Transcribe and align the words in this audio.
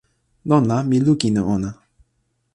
lon 0.49 0.63
la, 0.69 0.77
mi 0.89 0.97
lukin 1.05 1.39
e 1.39 1.41
ona. 1.55 1.69